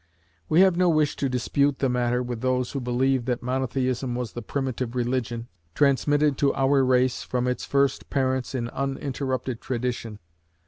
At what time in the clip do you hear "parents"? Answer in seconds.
8.09-8.55